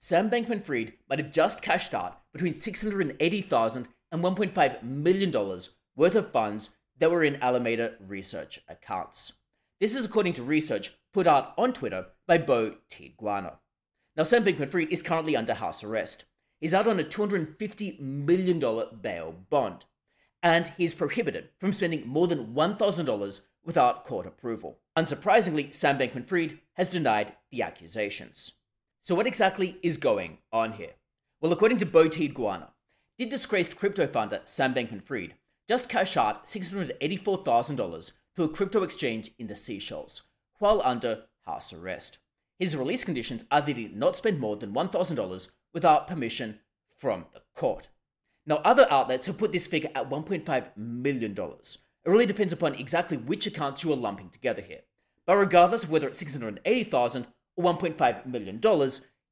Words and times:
Sam 0.00 0.30
Bankman 0.30 0.62
Fried 0.62 0.92
might 1.08 1.18
have 1.18 1.32
just 1.32 1.60
cashed 1.60 1.92
out 1.92 2.20
between 2.32 2.54
$680,000 2.54 3.86
and 4.12 4.22
$1.5 4.22 4.82
million 4.84 5.32
worth 5.96 6.14
of 6.14 6.30
funds 6.30 6.76
that 6.98 7.10
were 7.10 7.24
in 7.24 7.42
Alameda 7.42 7.94
research 8.06 8.60
accounts. 8.68 9.40
This 9.80 9.96
is 9.96 10.06
according 10.06 10.34
to 10.34 10.42
research 10.44 10.94
put 11.12 11.26
out 11.26 11.52
on 11.58 11.72
Twitter 11.72 12.06
by 12.28 12.38
Bo 12.38 12.76
Tiguano. 12.88 13.56
Now, 14.16 14.22
Sam 14.22 14.44
Bankman 14.44 14.68
Fried 14.68 14.92
is 14.92 15.02
currently 15.02 15.36
under 15.36 15.54
house 15.54 15.82
arrest. 15.82 16.26
He's 16.60 16.74
out 16.74 16.86
on 16.86 17.00
a 17.00 17.04
$250 17.04 18.00
million 18.00 18.60
bail 19.00 19.34
bond, 19.50 19.84
and 20.42 20.70
he's 20.76 20.94
prohibited 20.94 21.48
from 21.58 21.72
spending 21.72 22.06
more 22.06 22.28
than 22.28 22.54
$1,000 22.54 23.46
without 23.64 24.04
court 24.04 24.26
approval. 24.26 24.78
Unsurprisingly, 24.96 25.74
Sam 25.74 25.98
Bankman 25.98 26.24
Fried 26.24 26.58
has 26.74 26.88
denied 26.88 27.34
the 27.50 27.62
accusations. 27.62 28.57
So, 29.08 29.14
what 29.14 29.26
exactly 29.26 29.78
is 29.82 29.96
going 29.96 30.36
on 30.52 30.72
here? 30.72 30.90
Well, 31.40 31.50
according 31.50 31.78
to 31.78 31.86
Bo 31.86 32.10
Guana, 32.10 32.74
did 33.16 33.30
disgraced 33.30 33.78
crypto 33.78 34.06
founder 34.06 34.42
Sam 34.44 34.74
Bankman 34.74 35.02
Fried 35.02 35.32
just 35.66 35.88
cash 35.88 36.18
out 36.18 36.44
$684,000 36.44 38.12
to 38.36 38.42
a 38.42 38.48
crypto 38.50 38.82
exchange 38.82 39.30
in 39.38 39.46
the 39.46 39.56
Seychelles 39.56 40.24
while 40.58 40.82
under 40.84 41.22
house 41.46 41.72
arrest. 41.72 42.18
His 42.58 42.76
release 42.76 43.02
conditions 43.02 43.46
are 43.50 43.62
that 43.62 43.78
he 43.78 43.88
not 43.88 44.14
spend 44.14 44.40
more 44.40 44.56
than 44.56 44.74
$1,000 44.74 45.52
without 45.72 46.06
permission 46.06 46.58
from 46.94 47.24
the 47.32 47.40
court. 47.54 47.88
Now, 48.44 48.56
other 48.56 48.86
outlets 48.90 49.24
have 49.24 49.38
put 49.38 49.52
this 49.52 49.66
figure 49.66 49.88
at 49.94 50.10
$1.5 50.10 50.76
million. 50.76 51.32
It 51.32 51.78
really 52.04 52.26
depends 52.26 52.52
upon 52.52 52.74
exactly 52.74 53.16
which 53.16 53.46
accounts 53.46 53.82
you 53.82 53.90
are 53.90 53.96
lumping 53.96 54.28
together 54.28 54.60
here. 54.60 54.82
But 55.24 55.36
regardless 55.36 55.84
of 55.84 55.90
whether 55.90 56.08
it's 56.08 56.22
$680,000 56.22 57.24
or 57.58 57.74
$1.5 57.74 58.26
million, 58.26 58.60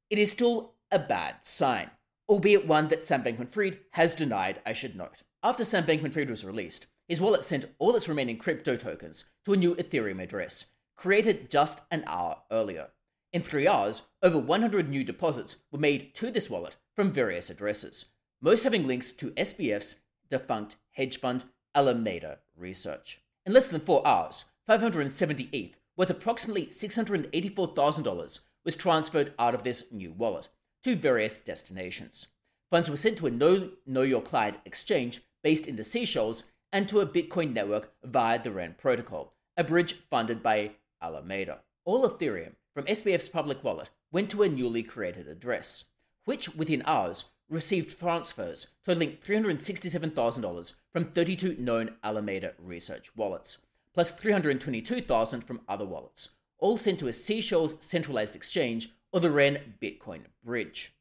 it 0.09 0.19
is 0.19 0.31
still 0.31 0.73
a 0.91 0.99
bad 0.99 1.35
sign, 1.41 1.89
albeit 2.27 2.67
one 2.67 2.89
that 2.89 3.01
Sam 3.01 3.23
Bankman 3.23 3.49
Fried 3.49 3.79
has 3.91 4.15
denied, 4.15 4.61
I 4.65 4.73
should 4.73 4.95
note. 4.95 5.23
After 5.41 5.63
Sam 5.63 5.85
Bankman 5.85 6.11
Fried 6.11 6.29
was 6.29 6.43
released, 6.43 6.87
his 7.07 7.21
wallet 7.21 7.43
sent 7.43 7.65
all 7.79 7.95
its 7.95 8.09
remaining 8.09 8.37
crypto 8.37 8.75
tokens 8.75 9.29
to 9.45 9.53
a 9.53 9.57
new 9.57 9.75
Ethereum 9.75 10.21
address, 10.21 10.73
created 10.97 11.49
just 11.49 11.85
an 11.89 12.03
hour 12.05 12.39
earlier. 12.51 12.89
In 13.31 13.41
three 13.41 13.67
hours, 13.67 14.09
over 14.21 14.37
100 14.37 14.89
new 14.89 15.03
deposits 15.03 15.63
were 15.71 15.79
made 15.79 16.13
to 16.15 16.29
this 16.29 16.49
wallet 16.49 16.75
from 16.95 17.11
various 17.11 17.49
addresses, 17.49 18.13
most 18.41 18.63
having 18.63 18.87
links 18.87 19.11
to 19.13 19.31
SBF's 19.31 20.01
defunct 20.29 20.75
hedge 20.91 21.17
fund 21.17 21.45
Alameda 21.73 22.39
Research. 22.57 23.21
In 23.45 23.53
less 23.53 23.67
than 23.67 23.79
four 23.79 24.05
hours, 24.05 24.45
570 24.65 25.49
ETH, 25.53 25.77
worth 25.97 26.09
approximately 26.09 26.67
$684,000, 26.67 28.39
was 28.63 28.77
transferred 28.77 29.33
out 29.39 29.55
of 29.55 29.63
this 29.63 29.91
new 29.91 30.11
wallet 30.11 30.47
to 30.83 30.95
various 30.95 31.37
destinations. 31.37 32.27
Funds 32.69 32.89
were 32.89 32.97
sent 32.97 33.17
to 33.17 33.27
a 33.27 33.31
No, 33.31 33.71
know 33.85 34.03
Your 34.03 34.21
Client 34.21 34.57
exchange 34.65 35.21
based 35.43 35.67
in 35.67 35.75
the 35.75 35.83
Seychelles 35.83 36.51
and 36.71 36.87
to 36.89 36.99
a 36.99 37.07
Bitcoin 37.07 37.53
network 37.53 37.93
via 38.03 38.41
the 38.41 38.51
REN 38.51 38.75
protocol, 38.77 39.33
a 39.55 39.63
bridge 39.63 39.93
funded 39.93 40.43
by 40.43 40.71
Alameda. 41.01 41.59
All 41.85 42.07
Ethereum 42.07 42.55
from 42.73 42.85
SBF's 42.85 43.29
public 43.29 43.63
wallet 43.63 43.89
went 44.11 44.29
to 44.31 44.43
a 44.43 44.49
newly 44.49 44.83
created 44.83 45.27
address, 45.27 45.85
which 46.25 46.53
within 46.55 46.83
hours 46.85 47.31
received 47.49 47.97
transfers 47.97 48.75
totaling 48.85 49.17
$367,000 49.25 50.75
from 50.91 51.05
32 51.05 51.55
known 51.57 51.95
Alameda 52.03 52.53
research 52.59 53.15
wallets, 53.15 53.59
plus 53.97 54.11
$322,000 54.11 55.43
from 55.43 55.61
other 55.67 55.83
wallets, 55.83 56.35
all 56.59 56.77
sent 56.77 56.99
to 56.99 57.07
a 57.07 57.13
Seychelles 57.13 57.83
centralized 57.83 58.35
exchange 58.35 58.91
or 59.11 59.19
the 59.19 59.31
REN 59.31 59.73
Bitcoin 59.81 60.19
bridge. 60.43 60.93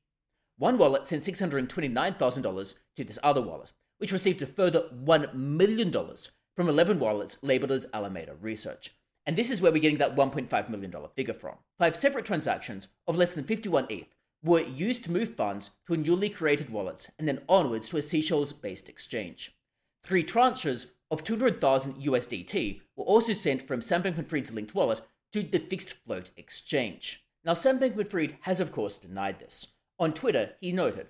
One 0.57 0.79
wallet 0.79 1.07
sent 1.07 1.23
$629,000 1.23 2.79
to 2.97 3.05
this 3.05 3.19
other 3.23 3.43
wallet, 3.43 3.73
which 3.99 4.13
received 4.13 4.41
a 4.41 4.47
further 4.47 4.89
$1 5.05 5.35
million 5.35 5.93
from 5.93 6.71
11 6.71 6.99
wallets 6.99 7.43
labeled 7.43 7.73
as 7.73 7.87
Alameda 7.93 8.35
Research. 8.41 8.95
And 9.27 9.37
this 9.37 9.51
is 9.51 9.61
where 9.61 9.73
we're 9.73 9.83
getting 9.83 9.99
that 9.99 10.17
$1.5 10.17 10.71
million 10.71 10.95
figure 11.15 11.35
from. 11.35 11.57
Five 11.79 11.95
separate 11.95 12.25
transactions 12.25 12.89
of 13.07 13.19
less 13.19 13.35
than 13.35 13.45
51 13.45 13.89
ETH 13.91 14.15
were 14.43 14.61
used 14.61 15.05
to 15.05 15.13
move 15.13 15.35
funds 15.35 15.73
to 15.87 15.93
a 15.93 15.99
newly 15.99 16.31
created 16.31 16.71
wallet 16.71 17.11
and 17.19 17.29
then 17.29 17.43
onwards 17.47 17.91
to 17.91 17.99
a 17.99 18.03
Seychelles 18.03 18.55
based 18.55 18.89
exchange. 18.89 19.55
Three 20.03 20.25
tranches 20.25 20.93
of 21.11 21.25
200,000 21.25 21.95
USDT 21.95 22.81
were 22.97 23.05
also 23.05 23.33
sent 23.33 23.63
from 23.63 23.81
Sam 23.81 24.03
Bankman 24.03 24.27
Fried's 24.27 24.53
linked 24.53 24.75
wallet 24.75 25.01
to 25.33 25.43
the 25.43 25.59
FixedFloat 25.59 26.31
exchange. 26.37 27.25
Now, 27.45 27.55
Sam 27.55 27.79
Bankman 27.79 28.09
Fried 28.09 28.39
has, 28.41 28.61
of 28.61 28.73
course, 28.73 28.97
denied 28.97 29.39
this. 29.39 29.75
On 29.99 30.13
Twitter, 30.13 30.55
he 30.61 30.73
noted, 30.73 31.09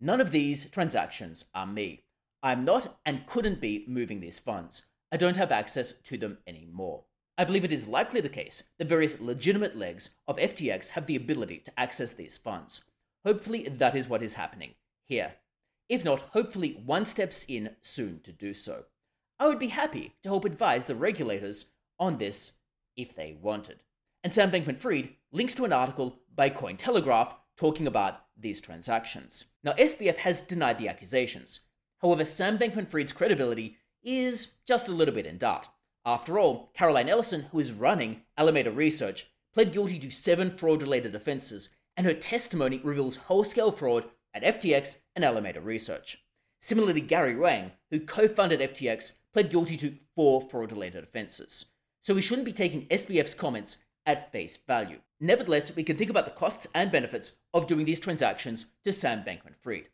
None 0.00 0.20
of 0.20 0.30
these 0.30 0.70
transactions 0.70 1.46
are 1.54 1.66
me. 1.66 2.04
I'm 2.42 2.64
not 2.64 2.98
and 3.04 3.26
couldn't 3.26 3.60
be 3.60 3.84
moving 3.88 4.20
these 4.20 4.38
funds. 4.38 4.86
I 5.10 5.16
don't 5.16 5.36
have 5.36 5.50
access 5.50 5.92
to 5.92 6.16
them 6.16 6.38
anymore. 6.46 7.04
I 7.36 7.44
believe 7.44 7.64
it 7.64 7.72
is 7.72 7.88
likely 7.88 8.20
the 8.20 8.28
case 8.28 8.70
that 8.78 8.88
various 8.88 9.20
legitimate 9.20 9.76
legs 9.76 10.16
of 10.26 10.36
FTX 10.36 10.90
have 10.90 11.06
the 11.06 11.16
ability 11.16 11.58
to 11.64 11.80
access 11.80 12.12
these 12.12 12.36
funds. 12.36 12.84
Hopefully, 13.24 13.64
that 13.68 13.94
is 13.94 14.08
what 14.08 14.22
is 14.22 14.34
happening 14.34 14.74
here. 15.04 15.34
If 15.88 16.04
not, 16.04 16.20
hopefully, 16.20 16.82
one 16.84 17.06
steps 17.06 17.44
in 17.48 17.76
soon 17.80 18.20
to 18.20 18.32
do 18.32 18.54
so. 18.54 18.84
I 19.38 19.46
would 19.46 19.58
be 19.58 19.68
happy 19.68 20.14
to 20.22 20.28
help 20.28 20.44
advise 20.44 20.86
the 20.86 20.94
regulators 20.94 21.72
on 21.98 22.18
this 22.18 22.58
if 22.96 23.14
they 23.14 23.36
wanted. 23.40 23.80
And 24.24 24.34
Sam 24.34 24.50
Bankman 24.50 24.78
Fried 24.78 25.10
links 25.32 25.54
to 25.54 25.64
an 25.64 25.72
article 25.72 26.20
by 26.34 26.50
Cointelegraph 26.50 27.34
talking 27.56 27.86
about 27.86 28.24
these 28.36 28.60
transactions. 28.60 29.46
Now, 29.62 29.72
SBF 29.72 30.16
has 30.18 30.40
denied 30.40 30.78
the 30.78 30.88
accusations, 30.88 31.60
However, 32.00 32.24
Sam 32.24 32.58
Bankman 32.58 32.86
Fried's 32.86 33.12
credibility 33.12 33.76
is 34.02 34.58
just 34.66 34.88
a 34.88 34.92
little 34.92 35.14
bit 35.14 35.26
in 35.26 35.38
doubt. 35.38 35.68
After 36.06 36.38
all, 36.38 36.70
Caroline 36.74 37.08
Ellison, 37.08 37.42
who 37.50 37.58
is 37.58 37.72
running 37.72 38.22
Alameda 38.36 38.70
Research, 38.70 39.28
pled 39.52 39.72
guilty 39.72 39.98
to 39.98 40.10
seven 40.10 40.50
fraud 40.50 40.82
related 40.82 41.14
offenses, 41.14 41.76
and 41.96 42.06
her 42.06 42.14
testimony 42.14 42.80
reveals 42.84 43.16
whole 43.16 43.44
scale 43.44 43.72
fraud 43.72 44.04
at 44.32 44.44
FTX 44.44 44.98
and 45.16 45.24
Alameda 45.24 45.60
Research. 45.60 46.22
Similarly, 46.60 47.00
Gary 47.00 47.36
Wang, 47.36 47.72
who 47.90 48.00
co 48.00 48.28
funded 48.28 48.60
FTX, 48.60 49.18
pled 49.32 49.50
guilty 49.50 49.76
to 49.76 49.94
four 50.14 50.40
fraud 50.40 50.72
related 50.72 51.04
offenses. 51.04 51.66
So 52.02 52.14
we 52.14 52.22
shouldn't 52.22 52.46
be 52.46 52.52
taking 52.52 52.86
SBF's 52.86 53.34
comments 53.34 53.84
at 54.06 54.32
face 54.32 54.56
value. 54.56 54.98
Nevertheless, 55.20 55.76
we 55.76 55.84
can 55.84 55.96
think 55.96 56.10
about 56.10 56.24
the 56.24 56.30
costs 56.30 56.66
and 56.74 56.90
benefits 56.90 57.38
of 57.52 57.66
doing 57.66 57.84
these 57.84 58.00
transactions 58.00 58.72
to 58.84 58.92
Sam 58.92 59.22
Bankman 59.22 59.54
Fried. 59.60 59.88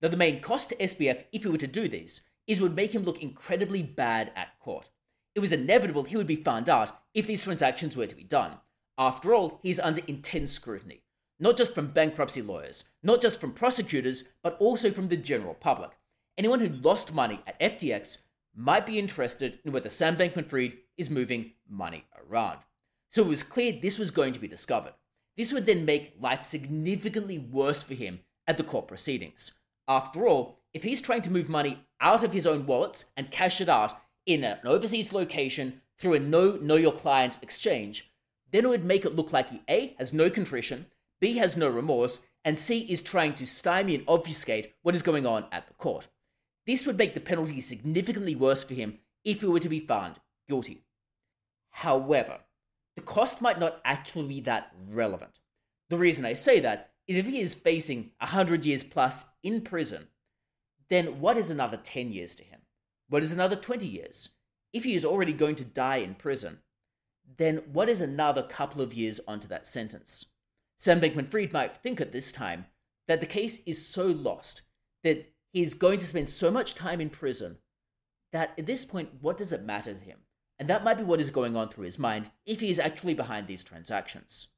Now, 0.00 0.08
the 0.08 0.16
main 0.16 0.40
cost 0.40 0.70
to 0.70 0.76
SBF, 0.76 1.24
if 1.32 1.42
he 1.42 1.48
were 1.48 1.56
to 1.58 1.66
do 1.66 1.88
these 1.88 2.28
is 2.46 2.60
would 2.60 2.76
make 2.76 2.94
him 2.94 3.02
look 3.02 3.22
incredibly 3.22 3.82
bad 3.82 4.30
at 4.36 4.58
court. 4.60 4.88
It 5.34 5.40
was 5.40 5.52
inevitable 5.52 6.04
he 6.04 6.16
would 6.16 6.26
be 6.26 6.36
found 6.36 6.68
out 6.68 6.96
if 7.12 7.26
these 7.26 7.42
transactions 7.42 7.96
were 7.96 8.06
to 8.06 8.14
be 8.14 8.22
done. 8.22 8.58
After 8.96 9.34
all, 9.34 9.58
he 9.62 9.70
is 9.70 9.80
under 9.80 10.00
intense 10.06 10.52
scrutiny, 10.52 11.02
not 11.38 11.56
just 11.56 11.74
from 11.74 11.88
bankruptcy 11.88 12.40
lawyers, 12.40 12.88
not 13.02 13.20
just 13.20 13.40
from 13.40 13.52
prosecutors, 13.52 14.32
but 14.42 14.56
also 14.60 14.90
from 14.90 15.08
the 15.08 15.16
general 15.16 15.54
public. 15.54 15.90
Anyone 16.38 16.60
who 16.60 16.68
lost 16.68 17.14
money 17.14 17.40
at 17.46 17.58
FTX 17.60 18.24
might 18.54 18.84
be 18.84 18.98
interested 18.98 19.58
in 19.64 19.72
whether 19.72 19.88
Sam 19.88 20.16
Bankman 20.16 20.48
Fried 20.48 20.76
is 20.98 21.08
moving 21.08 21.52
money 21.66 22.04
around. 22.28 22.58
So 23.10 23.22
it 23.22 23.28
was 23.28 23.42
clear 23.42 23.72
this 23.72 23.98
was 23.98 24.10
going 24.10 24.34
to 24.34 24.40
be 24.40 24.48
discovered. 24.48 24.92
This 25.38 25.52
would 25.52 25.64
then 25.64 25.86
make 25.86 26.16
life 26.20 26.44
significantly 26.44 27.38
worse 27.38 27.82
for 27.82 27.94
him 27.94 28.20
at 28.46 28.58
the 28.58 28.64
court 28.64 28.86
proceedings. 28.86 29.52
After 29.88 30.26
all, 30.26 30.60
if 30.74 30.82
he's 30.82 31.00
trying 31.00 31.22
to 31.22 31.32
move 31.32 31.48
money 31.48 31.78
out 32.02 32.22
of 32.22 32.32
his 32.32 32.46
own 32.46 32.66
wallets 32.66 33.06
and 33.16 33.30
cash 33.30 33.62
it 33.62 33.68
out 33.70 33.94
in 34.26 34.44
an 34.44 34.58
overseas 34.64 35.14
location 35.14 35.80
through 35.98 36.14
a 36.14 36.20
no 36.20 36.56
know 36.56 36.76
your 36.76 36.92
client 36.92 37.38
exchange, 37.40 38.12
then 38.50 38.66
it 38.66 38.68
would 38.68 38.84
make 38.84 39.06
it 39.06 39.16
look 39.16 39.32
like 39.32 39.48
he 39.48 39.62
A 39.70 39.94
has 39.98 40.12
no 40.12 40.28
contrition, 40.28 40.86
B 41.18 41.38
has 41.38 41.56
no 41.56 41.68
remorse, 41.70 42.26
and 42.44 42.58
C 42.58 42.80
is 42.80 43.00
trying 43.00 43.34
to 43.36 43.46
stymie 43.46 43.94
and 43.94 44.04
obfuscate 44.06 44.74
what 44.82 44.94
is 44.94 45.02
going 45.02 45.24
on 45.24 45.46
at 45.50 45.66
the 45.66 45.74
court. 45.74 46.08
This 46.66 46.86
would 46.86 46.98
make 46.98 47.14
the 47.14 47.20
penalty 47.20 47.60
significantly 47.60 48.34
worse 48.34 48.64
for 48.64 48.74
him 48.74 48.98
if 49.24 49.40
he 49.40 49.46
were 49.46 49.60
to 49.60 49.68
be 49.68 49.80
found 49.80 50.16
guilty. 50.48 50.84
However, 51.70 52.40
the 52.96 53.02
cost 53.02 53.42
might 53.42 53.60
not 53.60 53.80
actually 53.84 54.26
be 54.26 54.40
that 54.40 54.72
relevant. 54.88 55.40
The 55.90 55.96
reason 55.96 56.24
I 56.24 56.32
say 56.32 56.60
that 56.60 56.92
is 57.06 57.16
if 57.16 57.26
he 57.26 57.38
is 57.38 57.54
facing 57.54 58.10
100 58.18 58.64
years 58.64 58.82
plus 58.82 59.30
in 59.42 59.60
prison, 59.60 60.08
then 60.88 61.20
what 61.20 61.36
is 61.36 61.50
another 61.50 61.76
10 61.76 62.12
years 62.12 62.34
to 62.36 62.44
him? 62.44 62.60
What 63.08 63.22
is 63.22 63.32
another 63.32 63.56
20 63.56 63.86
years? 63.86 64.30
If 64.72 64.84
he 64.84 64.94
is 64.94 65.04
already 65.04 65.32
going 65.32 65.54
to 65.56 65.64
die 65.64 65.96
in 65.96 66.14
prison, 66.14 66.58
then 67.36 67.58
what 67.72 67.88
is 67.88 68.00
another 68.00 68.42
couple 68.42 68.82
of 68.82 68.94
years 68.94 69.20
onto 69.28 69.48
that 69.48 69.66
sentence? 69.66 70.26
Sam 70.78 71.00
Bankman 71.00 71.28
Fried 71.28 71.52
might 71.52 71.76
think 71.76 72.00
at 72.00 72.12
this 72.12 72.32
time 72.32 72.66
that 73.06 73.20
the 73.20 73.26
case 73.26 73.62
is 73.64 73.86
so 73.86 74.06
lost 74.06 74.62
that 75.04 75.32
he's 75.56 75.72
going 75.72 75.98
to 75.98 76.04
spend 76.04 76.28
so 76.28 76.50
much 76.50 76.74
time 76.74 77.00
in 77.00 77.08
prison 77.08 77.56
that 78.30 78.52
at 78.58 78.66
this 78.66 78.84
point, 78.84 79.08
what 79.22 79.38
does 79.38 79.54
it 79.54 79.64
matter 79.64 79.94
to 79.94 80.00
him? 80.00 80.18
And 80.58 80.68
that 80.68 80.84
might 80.84 80.98
be 80.98 81.02
what 81.02 81.18
is 81.18 81.30
going 81.30 81.56
on 81.56 81.70
through 81.70 81.86
his 81.86 81.98
mind 81.98 82.30
if 82.44 82.60
he 82.60 82.68
is 82.68 82.78
actually 82.78 83.14
behind 83.14 83.46
these 83.46 83.64
transactions. 83.64 84.48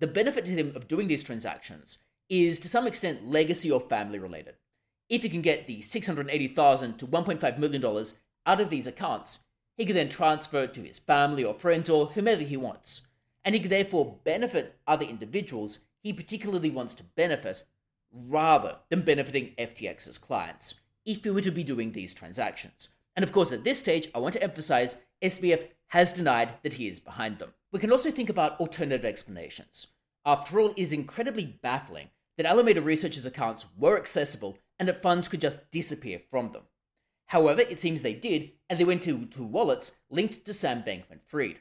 the 0.00 0.06
benefit 0.06 0.44
to 0.44 0.52
him 0.52 0.72
of 0.76 0.88
doing 0.88 1.08
these 1.08 1.22
transactions 1.22 2.04
is 2.28 2.60
to 2.60 2.68
some 2.68 2.86
extent 2.86 3.30
legacy 3.30 3.70
or 3.70 3.80
family 3.80 4.18
related. 4.18 4.56
If 5.08 5.22
he 5.22 5.30
can 5.30 5.40
get 5.40 5.66
the 5.66 5.80
680,000 5.80 6.98
to 6.98 7.06
$1.5 7.06 7.58
million 7.58 8.04
out 8.44 8.60
of 8.60 8.68
these 8.68 8.86
accounts, 8.86 9.38
he 9.78 9.86
can 9.86 9.94
then 9.94 10.10
transfer 10.10 10.64
it 10.64 10.74
to 10.74 10.82
his 10.82 10.98
family 10.98 11.44
or 11.44 11.54
friends 11.54 11.88
or 11.88 12.08
whomever 12.08 12.42
he 12.42 12.58
wants, 12.58 13.08
and 13.42 13.54
he 13.54 13.60
can 13.60 13.70
therefore 13.70 14.18
benefit 14.24 14.78
other 14.86 15.06
individuals 15.06 15.86
he 16.02 16.12
particularly 16.12 16.70
wants 16.70 16.94
to 16.96 17.04
benefit 17.16 17.64
rather 18.14 18.76
than 18.90 19.02
benefiting 19.02 19.54
FTX's 19.58 20.18
clients 20.18 20.80
if 21.04 21.24
he 21.24 21.30
were 21.30 21.40
to 21.40 21.50
be 21.50 21.64
doing 21.64 21.92
these 21.92 22.14
transactions. 22.14 22.94
And 23.16 23.24
of 23.24 23.32
course, 23.32 23.52
at 23.52 23.64
this 23.64 23.78
stage, 23.78 24.08
I 24.14 24.18
want 24.18 24.34
to 24.34 24.42
emphasize 24.42 25.02
SBF 25.22 25.68
has 25.88 26.12
denied 26.12 26.54
that 26.62 26.74
he 26.74 26.88
is 26.88 27.00
behind 27.00 27.38
them. 27.38 27.52
We 27.72 27.78
can 27.78 27.92
also 27.92 28.10
think 28.10 28.28
about 28.28 28.58
alternative 28.60 29.04
explanations. 29.04 29.88
After 30.24 30.58
all, 30.58 30.70
it 30.70 30.78
is 30.78 30.92
incredibly 30.92 31.58
baffling 31.62 32.08
that 32.36 32.46
Alameda 32.46 32.80
Research's 32.80 33.26
accounts 33.26 33.66
were 33.76 33.96
accessible 33.96 34.58
and 34.78 34.88
that 34.88 35.02
funds 35.02 35.28
could 35.28 35.40
just 35.40 35.70
disappear 35.70 36.18
from 36.18 36.48
them. 36.50 36.62
However, 37.26 37.62
it 37.62 37.80
seems 37.80 38.02
they 38.02 38.14
did, 38.14 38.52
and 38.68 38.78
they 38.78 38.84
went 38.84 39.02
to, 39.02 39.26
to 39.26 39.42
wallets 39.42 40.00
linked 40.10 40.44
to 40.44 40.52
Sam 40.52 40.82
Bankman 40.82 41.20
Fried. 41.24 41.60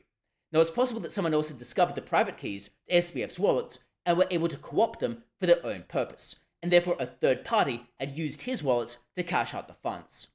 Now, 0.52 0.60
it's 0.60 0.72
possible 0.72 1.02
that 1.02 1.12
someone 1.12 1.34
else 1.34 1.50
had 1.50 1.58
discovered 1.58 1.96
the 1.96 2.02
private 2.02 2.38
keys 2.38 2.66
to 2.66 2.96
SBF's 2.96 3.40
wallets 3.40 3.86
and 4.06 4.18
were 4.18 4.28
able 4.30 4.48
to 4.50 4.58
co 4.58 4.82
opt 4.82 5.00
them 5.00 5.24
for 5.40 5.46
their 5.46 5.66
own 5.66 5.84
purpose, 5.88 6.43
and 6.64 6.72
therefore 6.72 6.96
a 6.98 7.06
third 7.06 7.44
party 7.44 7.86
had 8.00 8.18
used 8.18 8.44
his 8.44 8.64
wallets 8.64 9.04
to 9.18 9.22
cash 9.22 9.54
out 9.54 9.68
the 9.68 9.74
funds. 9.74 10.30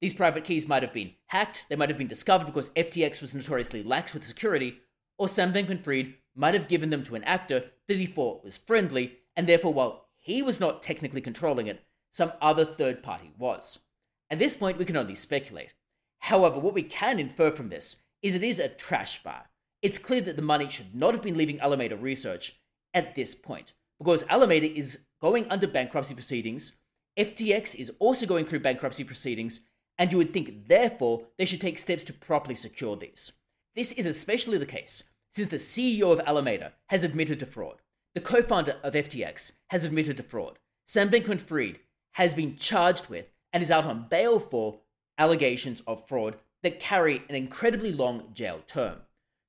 These 0.00 0.14
private 0.14 0.42
keys 0.42 0.66
might 0.66 0.82
have 0.82 0.94
been 0.94 1.12
hacked, 1.26 1.66
they 1.68 1.76
might 1.76 1.90
have 1.90 1.98
been 1.98 2.08
discovered 2.08 2.46
because 2.46 2.70
FTX 2.70 3.20
was 3.20 3.34
notoriously 3.34 3.82
lax 3.82 4.14
with 4.14 4.26
security, 4.26 4.78
or 5.18 5.28
Sam 5.28 5.52
Bankman 5.52 5.84
Fried 5.84 6.14
might 6.34 6.54
have 6.54 6.68
given 6.68 6.88
them 6.88 7.04
to 7.04 7.14
an 7.14 7.24
actor 7.24 7.64
that 7.86 7.98
he 7.98 8.06
thought 8.06 8.42
was 8.42 8.56
friendly, 8.56 9.18
and 9.36 9.46
therefore, 9.46 9.74
while 9.74 10.06
he 10.16 10.42
was 10.42 10.58
not 10.58 10.82
technically 10.82 11.20
controlling 11.20 11.66
it, 11.66 11.84
some 12.10 12.32
other 12.40 12.64
third 12.64 13.02
party 13.02 13.30
was. 13.38 13.84
At 14.30 14.38
this 14.38 14.56
point, 14.56 14.78
we 14.78 14.84
can 14.86 14.96
only 14.96 15.14
speculate. 15.14 15.74
However, 16.20 16.58
what 16.58 16.74
we 16.74 16.82
can 16.82 17.20
infer 17.20 17.50
from 17.50 17.68
this 17.68 18.02
is 18.22 18.34
it 18.34 18.42
is 18.42 18.58
a 18.58 18.68
trash 18.68 19.22
bar. 19.22 19.50
It's 19.82 19.98
clear 19.98 20.22
that 20.22 20.36
the 20.36 20.42
money 20.42 20.68
should 20.68 20.94
not 20.94 21.12
have 21.12 21.22
been 21.22 21.36
leaving 21.36 21.60
Alameda 21.60 21.96
Research 21.96 22.58
at 22.94 23.14
this 23.14 23.34
point, 23.34 23.74
because 23.98 24.24
Alameda 24.28 24.70
is 24.70 25.06
going 25.20 25.46
under 25.50 25.66
bankruptcy 25.66 26.14
proceedings, 26.14 26.78
FTX 27.18 27.76
is 27.76 27.92
also 27.98 28.26
going 28.26 28.44
through 28.44 28.60
bankruptcy 28.60 29.04
proceedings, 29.04 29.66
and 29.98 30.10
you 30.10 30.18
would 30.18 30.32
think, 30.32 30.68
therefore, 30.68 31.26
they 31.38 31.44
should 31.44 31.60
take 31.60 31.78
steps 31.78 32.04
to 32.04 32.12
properly 32.12 32.54
secure 32.54 32.96
these. 32.96 33.32
This 33.74 33.92
is 33.92 34.06
especially 34.06 34.58
the 34.58 34.66
case 34.66 35.12
since 35.30 35.48
the 35.48 35.56
CEO 35.56 36.12
of 36.12 36.20
Alameda 36.20 36.72
has 36.88 37.04
admitted 37.04 37.40
to 37.40 37.46
fraud. 37.46 37.76
The 38.14 38.20
co 38.20 38.42
founder 38.42 38.76
of 38.82 38.94
FTX 38.94 39.58
has 39.70 39.84
admitted 39.84 40.16
to 40.16 40.22
fraud. 40.22 40.58
Sam 40.84 41.10
Bankman 41.10 41.40
Fried 41.40 41.80
has 42.12 42.34
been 42.34 42.56
charged 42.56 43.08
with 43.08 43.26
and 43.52 43.62
is 43.62 43.70
out 43.70 43.86
on 43.86 44.06
bail 44.08 44.38
for 44.38 44.80
allegations 45.18 45.80
of 45.82 46.06
fraud 46.06 46.36
that 46.62 46.80
carry 46.80 47.22
an 47.28 47.34
incredibly 47.34 47.92
long 47.92 48.28
jail 48.32 48.60
term. 48.66 48.98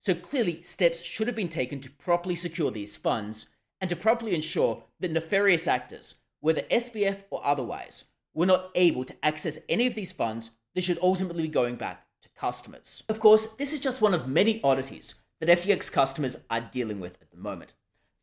So 0.03 0.13
clearly, 0.13 0.61
steps 0.61 1.01
should 1.01 1.27
have 1.27 1.35
been 1.35 1.49
taken 1.49 1.79
to 1.81 1.89
properly 1.89 2.35
secure 2.35 2.71
these 2.71 2.95
funds 2.95 3.49
and 3.81 3.89
to 3.89 3.95
properly 3.95 4.35
ensure 4.35 4.83
that 4.99 5.11
nefarious 5.11 5.67
actors, 5.67 6.21
whether 6.39 6.61
SBF 6.63 7.23
or 7.29 7.45
otherwise, 7.45 8.11
were 8.33 8.45
not 8.45 8.69
able 8.75 9.03
to 9.05 9.15
access 9.23 9.59
any 9.69 9.87
of 9.87 9.95
these 9.95 10.11
funds 10.11 10.51
that 10.73 10.83
should 10.83 10.99
ultimately 11.01 11.43
be 11.43 11.49
going 11.49 11.75
back 11.75 12.05
to 12.21 12.29
customers. 12.29 13.03
Of 13.09 13.19
course, 13.19 13.53
this 13.55 13.73
is 13.73 13.79
just 13.79 14.01
one 14.01 14.13
of 14.13 14.27
many 14.27 14.61
oddities 14.63 15.23
that 15.39 15.49
FTX 15.49 15.91
customers 15.91 16.45
are 16.49 16.61
dealing 16.61 16.99
with 16.99 17.21
at 17.21 17.31
the 17.31 17.37
moment. 17.37 17.73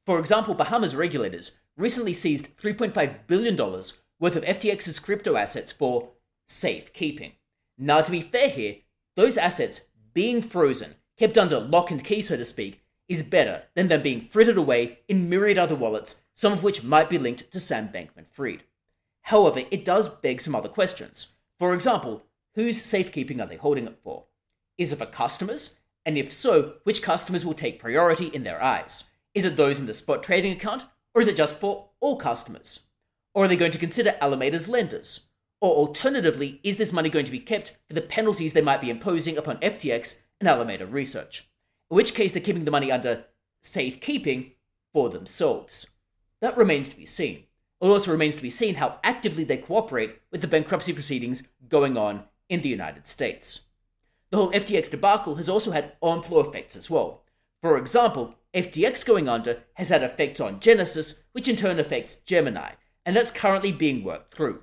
For 0.05 0.19
example, 0.19 0.55
Bahamas 0.55 0.97
regulators 0.97 1.61
recently 1.77 2.13
seized 2.13 2.57
$3.5 2.57 3.27
billion 3.27 3.57
worth 3.57 4.37
of 4.37 4.45
FTX's 4.45 4.99
crypto 4.99 5.37
assets 5.37 5.73
for 5.73 6.11
safekeeping. 6.47 7.33
Now, 7.79 8.01
to 8.03 8.11
be 8.11 8.21
fair 8.21 8.49
here, 8.49 8.77
those 9.17 9.39
assets 9.39 9.89
being 10.13 10.43
frozen, 10.43 10.95
kept 11.17 11.39
under 11.39 11.59
lock 11.59 11.91
and 11.91 12.05
key, 12.05 12.21
so 12.21 12.37
to 12.37 12.45
speak, 12.45 12.82
is 13.09 13.23
better 13.23 13.65
than 13.75 13.89
them 13.89 14.03
being 14.03 14.21
frittered 14.21 14.57
away 14.57 15.01
in 15.09 15.29
myriad 15.29 15.59
other 15.59 15.75
wallets, 15.75 16.25
some 16.33 16.53
of 16.53 16.63
which 16.63 16.83
might 16.83 17.11
be 17.11 17.19
linked 17.19 17.51
to 17.53 17.61
Sam 17.61 17.89
Bankman 17.89 18.27
Fried. 18.27 18.63
However, 19.23 19.63
it 19.71 19.85
does 19.85 20.09
beg 20.09 20.41
some 20.41 20.55
other 20.55 20.69
questions. 20.69 21.35
For 21.59 21.75
example, 21.75 22.25
whose 22.55 22.83
safekeeping 22.83 23.41
are 23.41 23.47
they 23.47 23.57
holding 23.57 23.87
it 23.87 23.99
for? 24.03 24.25
Is 24.79 24.93
it 24.93 24.97
for 24.97 25.07
customers? 25.07 25.81
And 26.05 26.19
if 26.19 26.33
so, 26.33 26.75
which 26.85 27.03
customers 27.03 27.47
will 27.47 27.55
take 27.55 27.79
priority 27.79 28.27
in 28.27 28.43
their 28.43 28.63
eyes? 28.63 29.11
Is 29.35 29.45
it 29.45 29.57
those 29.57 29.79
in 29.79 29.87
the 29.87 29.95
spot 29.95 30.23
trading 30.23 30.53
account, 30.53 30.85
or 31.15 31.23
is 31.23 31.29
it 31.29 31.37
just 31.37 31.61
for 31.61 31.91
all 32.01 32.17
customers? 32.17 32.89
Or 33.35 33.45
are 33.45 33.49
they 33.49 33.57
going 33.57 33.71
to 33.73 33.79
consider 33.79 34.15
Alameda's 34.21 34.69
lenders? 34.69 35.29
Or 35.61 35.71
alternatively, 35.71 36.61
is 36.65 36.77
this 36.77 36.93
money 36.93 37.09
going 37.09 37.25
to 37.25 37.31
be 37.31 37.39
kept 37.39 37.77
for 37.87 37.95
the 37.95 38.01
penalties 38.01 38.53
they 38.53 38.61
might 38.61 38.81
be 38.81 38.91
imposing 38.91 39.39
upon 39.39 39.59
FTX 39.59 40.23
and 40.41 40.49
Alameda 40.49 40.87
Research? 40.87 41.49
In 41.93 41.97
which 41.97 42.15
case, 42.15 42.33
they're 42.33 42.41
keeping 42.41 42.65
the 42.65 42.71
money 42.71 42.91
under 42.91 43.27
safekeeping 43.61 44.53
for 44.95 45.11
themselves. 45.11 45.91
That 46.41 46.57
remains 46.57 46.89
to 46.89 46.97
be 46.97 47.05
seen. 47.05 47.45
It 47.83 47.87
also 47.87 48.11
remains 48.11 48.35
to 48.35 48.41
be 48.41 48.49
seen 48.49 48.77
how 48.77 48.99
actively 49.05 49.45
they 49.45 49.59
cooperate 49.59 50.23
with 50.31 50.41
the 50.41 50.49
bankruptcy 50.49 50.95
proceedings 50.95 51.49
going 51.69 51.99
on 51.99 52.25
in 52.49 52.63
the 52.63 52.71
United 52.71 53.07
States. 53.07 53.67
The 54.31 54.39
whole 54.39 54.53
FTX 54.53 54.91
debacle 54.91 55.35
has 55.35 55.51
also 55.51 55.73
had 55.73 55.93
on-floor 56.01 56.47
effects 56.49 56.77
as 56.77 56.89
well. 56.89 57.25
For 57.61 57.77
example, 57.77 58.37
FTX 58.55 59.05
going 59.05 59.29
under 59.29 59.65
has 59.75 59.91
had 59.91 60.03
effects 60.03 60.41
on 60.41 60.61
Genesis, 60.61 61.25
which 61.33 61.47
in 61.47 61.57
turn 61.57 61.79
affects 61.79 62.15
Gemini, 62.15 62.71
and 63.05 63.15
that's 63.15 63.31
currently 63.31 63.71
being 63.71 64.03
worked 64.03 64.33
through. 64.33 64.63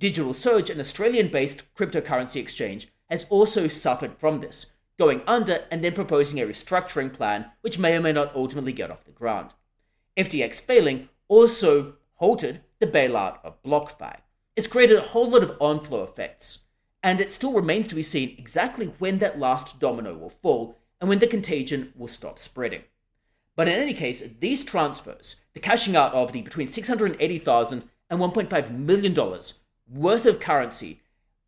Digital 0.00 0.34
Surge, 0.34 0.70
an 0.70 0.80
Australian 0.80 1.28
based 1.28 1.72
cryptocurrency 1.76 2.40
exchange, 2.40 2.88
has 3.08 3.26
also 3.30 3.68
suffered 3.68 4.14
from 4.18 4.40
this, 4.40 4.73
going 4.98 5.22
under 5.26 5.64
and 5.70 5.82
then 5.82 5.92
proposing 5.92 6.40
a 6.40 6.46
restructuring 6.46 7.12
plan 7.12 7.46
which 7.60 7.78
may 7.78 7.96
or 7.96 8.00
may 8.00 8.12
not 8.12 8.34
ultimately 8.34 8.72
get 8.72 8.90
off 8.90 9.04
the 9.04 9.10
ground. 9.10 9.50
FTX 10.16 10.60
failing 10.60 11.08
also 11.28 11.96
halted 12.14 12.60
the 12.78 12.86
bailout 12.86 13.38
of 13.44 13.62
BlockFi. 13.62 14.16
It's 14.56 14.66
created 14.66 14.98
a 14.98 15.02
whole 15.02 15.28
lot 15.28 15.42
of 15.42 15.56
on 15.60 15.80
flow 15.80 16.02
effects, 16.02 16.66
and 17.02 17.20
it 17.20 17.32
still 17.32 17.52
remains 17.52 17.88
to 17.88 17.94
be 17.94 18.02
seen 18.02 18.36
exactly 18.38 18.86
when 18.98 19.18
that 19.18 19.38
last 19.38 19.80
domino 19.80 20.16
will 20.16 20.30
fall 20.30 20.78
and 21.00 21.08
when 21.08 21.18
the 21.18 21.26
contagion 21.26 21.92
will 21.96 22.08
stop 22.08 22.38
spreading. 22.38 22.82
But 23.56 23.68
in 23.68 23.74
any 23.74 23.94
case, 23.94 24.22
these 24.38 24.64
transfers, 24.64 25.44
the 25.54 25.60
cashing 25.60 25.96
out 25.96 26.14
of 26.14 26.32
the 26.32 26.42
between 26.42 26.68
$680,000 26.68 27.84
and 28.10 28.20
$1.5 28.20 28.70
million 28.70 29.40
worth 29.88 30.26
of 30.26 30.40
currency, 30.40 31.00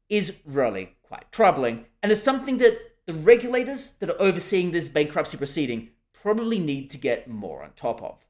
is 0.09 0.41
really 0.45 0.97
quite 1.03 1.31
troubling 1.33 1.87
and 2.03 2.13
is 2.13 2.23
something 2.23 2.59
that 2.59 2.79
the 3.07 3.15
regulators 3.15 3.95
that 3.95 4.11
are 4.11 4.21
overseeing 4.21 4.73
this 4.73 4.89
bankruptcy 4.89 5.37
proceeding 5.37 5.91
probably 6.13 6.59
need 6.59 6.91
to 6.91 6.99
get 6.99 7.29
more 7.29 7.63
on 7.63 7.71
top 7.77 8.03
of. 8.03 8.26